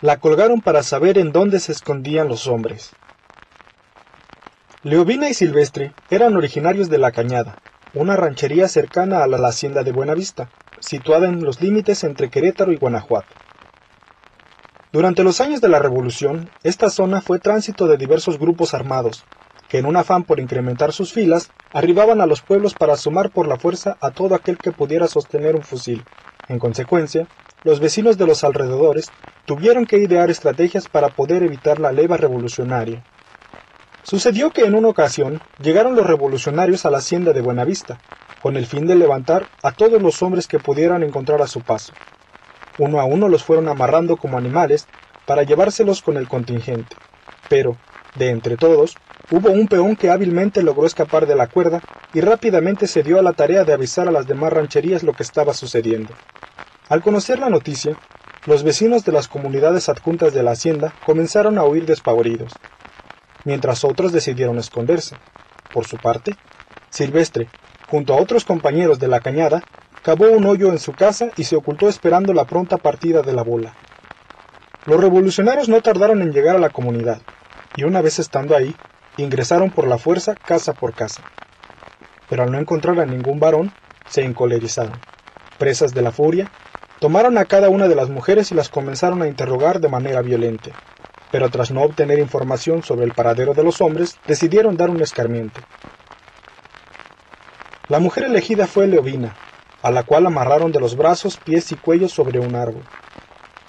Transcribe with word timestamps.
la 0.00 0.18
colgaron 0.18 0.60
para 0.60 0.84
saber 0.84 1.18
en 1.18 1.32
dónde 1.32 1.58
se 1.58 1.72
escondían 1.72 2.28
los 2.28 2.46
hombres. 2.46 2.92
Leovina 4.84 5.28
y 5.28 5.34
Silvestre 5.34 5.92
eran 6.08 6.36
originarios 6.36 6.88
de 6.88 6.98
La 6.98 7.10
Cañada, 7.10 7.56
una 7.94 8.14
ranchería 8.14 8.68
cercana 8.68 9.24
a 9.24 9.26
la 9.26 9.48
hacienda 9.48 9.82
de 9.82 9.90
Buenavista, 9.90 10.50
situada 10.78 11.28
en 11.28 11.42
los 11.42 11.60
límites 11.60 12.04
entre 12.04 12.30
Querétaro 12.30 12.72
y 12.72 12.76
Guanajuato. 12.76 13.34
Durante 14.92 15.24
los 15.24 15.40
años 15.40 15.60
de 15.60 15.68
la 15.68 15.80
Revolución, 15.80 16.48
esta 16.62 16.90
zona 16.90 17.20
fue 17.20 17.40
tránsito 17.40 17.88
de 17.88 17.96
diversos 17.96 18.38
grupos 18.38 18.74
armados, 18.74 19.24
que 19.68 19.78
en 19.78 19.86
un 19.86 19.96
afán 19.96 20.22
por 20.22 20.38
incrementar 20.38 20.92
sus 20.92 21.12
filas, 21.12 21.50
arribaban 21.72 22.20
a 22.20 22.26
los 22.26 22.40
pueblos 22.40 22.74
para 22.74 22.96
sumar 22.96 23.30
por 23.30 23.48
la 23.48 23.58
fuerza 23.58 23.98
a 24.00 24.12
todo 24.12 24.36
aquel 24.36 24.58
que 24.58 24.72
pudiera 24.72 25.08
sostener 25.08 25.56
un 25.56 25.62
fusil. 25.62 26.04
En 26.48 26.58
consecuencia, 26.58 27.26
los 27.64 27.80
vecinos 27.80 28.16
de 28.16 28.26
los 28.26 28.44
alrededores 28.44 29.10
tuvieron 29.48 29.86
que 29.86 29.96
idear 29.96 30.28
estrategias 30.28 30.88
para 30.88 31.08
poder 31.08 31.42
evitar 31.42 31.80
la 31.80 31.90
leva 31.90 32.18
revolucionaria. 32.18 33.02
Sucedió 34.02 34.50
que 34.50 34.66
en 34.66 34.74
una 34.74 34.88
ocasión 34.88 35.40
llegaron 35.58 35.96
los 35.96 36.06
revolucionarios 36.06 36.84
a 36.84 36.90
la 36.90 36.98
hacienda 36.98 37.32
de 37.32 37.40
Buenavista, 37.40 37.98
con 38.42 38.58
el 38.58 38.66
fin 38.66 38.86
de 38.86 38.94
levantar 38.94 39.46
a 39.62 39.72
todos 39.72 40.02
los 40.02 40.22
hombres 40.22 40.48
que 40.48 40.58
pudieran 40.58 41.02
encontrar 41.02 41.40
a 41.40 41.46
su 41.46 41.62
paso. 41.62 41.94
Uno 42.76 43.00
a 43.00 43.06
uno 43.06 43.30
los 43.30 43.42
fueron 43.42 43.70
amarrando 43.70 44.18
como 44.18 44.36
animales 44.36 44.86
para 45.24 45.44
llevárselos 45.44 46.02
con 46.02 46.18
el 46.18 46.28
contingente. 46.28 46.94
Pero, 47.48 47.78
de 48.16 48.28
entre 48.28 48.58
todos, 48.58 48.98
hubo 49.30 49.50
un 49.50 49.66
peón 49.66 49.96
que 49.96 50.10
hábilmente 50.10 50.62
logró 50.62 50.86
escapar 50.86 51.26
de 51.26 51.36
la 51.36 51.46
cuerda 51.46 51.80
y 52.12 52.20
rápidamente 52.20 52.86
se 52.86 53.02
dio 53.02 53.18
a 53.18 53.22
la 53.22 53.32
tarea 53.32 53.64
de 53.64 53.72
avisar 53.72 54.08
a 54.08 54.12
las 54.12 54.26
demás 54.26 54.52
rancherías 54.52 55.02
lo 55.04 55.14
que 55.14 55.22
estaba 55.22 55.54
sucediendo. 55.54 56.12
Al 56.90 57.02
conocer 57.02 57.38
la 57.38 57.48
noticia, 57.48 57.96
los 58.46 58.62
vecinos 58.62 59.04
de 59.04 59.12
las 59.12 59.28
comunidades 59.28 59.88
adjuntas 59.88 60.32
de 60.32 60.42
la 60.42 60.52
hacienda 60.52 60.92
comenzaron 61.04 61.58
a 61.58 61.64
huir 61.64 61.86
despavoridos, 61.86 62.52
mientras 63.44 63.84
otros 63.84 64.12
decidieron 64.12 64.58
esconderse. 64.58 65.16
Por 65.72 65.86
su 65.86 65.96
parte, 65.96 66.36
Silvestre, 66.90 67.48
junto 67.88 68.14
a 68.14 68.20
otros 68.20 68.44
compañeros 68.44 68.98
de 68.98 69.08
la 69.08 69.20
cañada, 69.20 69.62
cavó 70.02 70.30
un 70.30 70.46
hoyo 70.46 70.70
en 70.70 70.78
su 70.78 70.92
casa 70.92 71.30
y 71.36 71.44
se 71.44 71.56
ocultó 71.56 71.88
esperando 71.88 72.32
la 72.32 72.44
pronta 72.44 72.78
partida 72.78 73.22
de 73.22 73.32
la 73.32 73.42
bola. 73.42 73.74
Los 74.86 75.00
revolucionarios 75.00 75.68
no 75.68 75.82
tardaron 75.82 76.22
en 76.22 76.32
llegar 76.32 76.56
a 76.56 76.60
la 76.60 76.70
comunidad, 76.70 77.20
y 77.76 77.84
una 77.84 78.00
vez 78.00 78.18
estando 78.18 78.56
ahí, 78.56 78.74
ingresaron 79.18 79.70
por 79.70 79.86
la 79.86 79.98
fuerza 79.98 80.34
casa 80.34 80.72
por 80.72 80.94
casa. 80.94 81.22
Pero 82.30 82.44
al 82.44 82.52
no 82.52 82.58
encontrar 82.58 82.98
a 83.00 83.06
ningún 83.06 83.40
varón, 83.40 83.72
se 84.08 84.24
encolerizaron. 84.24 84.98
Presas 85.58 85.92
de 85.92 86.02
la 86.02 86.12
furia, 86.12 86.50
Tomaron 87.00 87.38
a 87.38 87.44
cada 87.44 87.68
una 87.68 87.86
de 87.86 87.94
las 87.94 88.08
mujeres 88.08 88.50
y 88.50 88.56
las 88.56 88.68
comenzaron 88.68 89.22
a 89.22 89.28
interrogar 89.28 89.78
de 89.78 89.88
manera 89.88 90.20
violenta, 90.20 90.70
pero 91.30 91.48
tras 91.48 91.70
no 91.70 91.82
obtener 91.82 92.18
información 92.18 92.82
sobre 92.82 93.04
el 93.04 93.12
paradero 93.12 93.54
de 93.54 93.62
los 93.62 93.80
hombres, 93.80 94.18
decidieron 94.26 94.76
dar 94.76 94.90
un 94.90 95.00
escarmiento. 95.00 95.60
La 97.88 98.00
mujer 98.00 98.24
elegida 98.24 98.66
fue 98.66 98.88
Leovina, 98.88 99.36
a 99.80 99.92
la 99.92 100.02
cual 100.02 100.26
amarraron 100.26 100.72
de 100.72 100.80
los 100.80 100.96
brazos, 100.96 101.36
pies 101.36 101.70
y 101.70 101.76
cuello 101.76 102.08
sobre 102.08 102.40
un 102.40 102.56
árbol. 102.56 102.82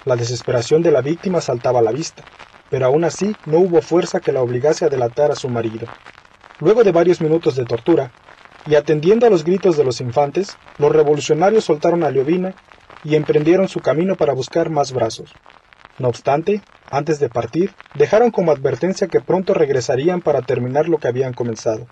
La 0.04 0.16
desesperación 0.16 0.82
de 0.82 0.90
la 0.90 1.00
víctima 1.00 1.40
saltaba 1.40 1.78
a 1.78 1.82
la 1.82 1.92
vista, 1.92 2.24
pero 2.68 2.86
aún 2.86 3.04
así 3.04 3.36
no 3.46 3.58
hubo 3.58 3.80
fuerza 3.80 4.18
que 4.18 4.32
la 4.32 4.42
obligase 4.42 4.84
a 4.84 4.88
delatar 4.88 5.30
a 5.30 5.36
su 5.36 5.48
marido. 5.48 5.86
Luego 6.58 6.82
de 6.82 6.90
varios 6.90 7.20
minutos 7.20 7.54
de 7.54 7.64
tortura, 7.64 8.10
y 8.66 8.74
atendiendo 8.74 9.26
a 9.26 9.30
los 9.30 9.44
gritos 9.44 9.76
de 9.76 9.84
los 9.84 10.00
infantes, 10.00 10.56
los 10.78 10.90
revolucionarios 10.90 11.64
soltaron 11.64 12.02
a 12.02 12.10
Leovina 12.10 12.54
y 13.04 13.16
emprendieron 13.16 13.68
su 13.68 13.80
camino 13.80 14.16
para 14.16 14.32
buscar 14.32 14.70
más 14.70 14.92
brazos. 14.92 15.32
No 15.98 16.08
obstante, 16.08 16.62
antes 16.90 17.20
de 17.20 17.28
partir, 17.28 17.74
dejaron 17.94 18.30
como 18.30 18.52
advertencia 18.52 19.08
que 19.08 19.20
pronto 19.20 19.54
regresarían 19.54 20.20
para 20.20 20.42
terminar 20.42 20.88
lo 20.88 20.98
que 20.98 21.08
habían 21.08 21.32
comenzado. 21.32 21.86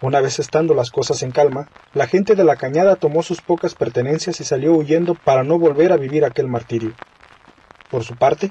Una 0.00 0.20
vez 0.20 0.38
estando 0.38 0.74
las 0.74 0.90
cosas 0.90 1.22
en 1.22 1.30
calma, 1.30 1.68
la 1.94 2.06
gente 2.06 2.34
de 2.34 2.44
la 2.44 2.56
cañada 2.56 2.96
tomó 2.96 3.22
sus 3.22 3.40
pocas 3.40 3.74
pertenencias 3.74 4.40
y 4.40 4.44
salió 4.44 4.74
huyendo 4.74 5.14
para 5.14 5.44
no 5.44 5.58
volver 5.58 5.92
a 5.92 5.96
vivir 5.96 6.24
aquel 6.24 6.48
martirio. 6.48 6.92
Por 7.90 8.02
su 8.04 8.16
parte, 8.16 8.50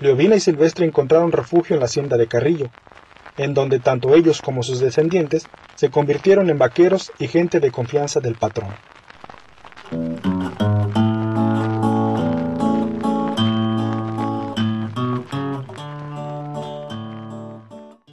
Leovina 0.00 0.36
y 0.36 0.40
Silvestre 0.40 0.84
encontraron 0.84 1.32
refugio 1.32 1.74
en 1.74 1.80
la 1.80 1.86
hacienda 1.86 2.16
de 2.16 2.26
Carrillo, 2.26 2.68
en 3.38 3.54
donde 3.54 3.78
tanto 3.78 4.14
ellos 4.14 4.42
como 4.42 4.62
sus 4.62 4.80
descendientes 4.80 5.48
se 5.76 5.90
convirtieron 5.90 6.50
en 6.50 6.58
vaqueros 6.58 7.12
y 7.18 7.28
gente 7.28 7.60
de 7.60 7.70
confianza 7.70 8.20
del 8.20 8.34
patrón. 8.34 8.70